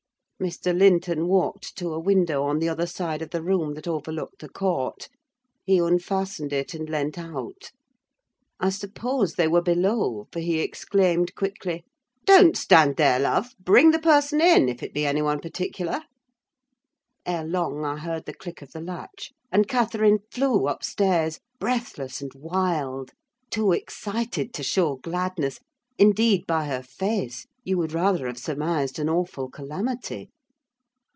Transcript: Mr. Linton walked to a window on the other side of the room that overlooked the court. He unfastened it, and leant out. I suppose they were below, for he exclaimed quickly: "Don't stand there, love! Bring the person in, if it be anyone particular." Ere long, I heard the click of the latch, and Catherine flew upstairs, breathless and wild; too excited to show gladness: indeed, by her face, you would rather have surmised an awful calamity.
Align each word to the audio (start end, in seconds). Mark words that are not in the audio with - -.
Mr. 0.41 0.75
Linton 0.75 1.27
walked 1.27 1.75
to 1.77 1.93
a 1.93 1.99
window 1.99 2.41
on 2.41 2.57
the 2.57 2.67
other 2.67 2.87
side 2.87 3.21
of 3.21 3.29
the 3.29 3.43
room 3.43 3.75
that 3.75 3.87
overlooked 3.87 4.39
the 4.39 4.49
court. 4.49 5.07
He 5.67 5.77
unfastened 5.77 6.51
it, 6.51 6.73
and 6.73 6.89
leant 6.89 7.15
out. 7.15 7.69
I 8.59 8.71
suppose 8.71 9.35
they 9.35 9.47
were 9.47 9.61
below, 9.61 10.25
for 10.31 10.39
he 10.39 10.59
exclaimed 10.59 11.35
quickly: 11.35 11.83
"Don't 12.25 12.57
stand 12.57 12.95
there, 12.97 13.19
love! 13.19 13.53
Bring 13.59 13.91
the 13.91 13.99
person 13.99 14.41
in, 14.41 14.67
if 14.67 14.81
it 14.81 14.95
be 14.95 15.05
anyone 15.05 15.39
particular." 15.41 16.01
Ere 17.23 17.45
long, 17.45 17.85
I 17.85 17.97
heard 17.99 18.25
the 18.25 18.33
click 18.33 18.63
of 18.63 18.71
the 18.71 18.81
latch, 18.81 19.29
and 19.51 19.67
Catherine 19.67 20.17
flew 20.31 20.67
upstairs, 20.67 21.39
breathless 21.59 22.19
and 22.19 22.31
wild; 22.33 23.11
too 23.51 23.73
excited 23.73 24.55
to 24.55 24.63
show 24.63 24.95
gladness: 24.95 25.59
indeed, 25.99 26.47
by 26.47 26.65
her 26.65 26.81
face, 26.81 27.45
you 27.63 27.77
would 27.77 27.93
rather 27.93 28.25
have 28.25 28.39
surmised 28.39 28.97
an 28.97 29.07
awful 29.07 29.47
calamity. 29.47 30.27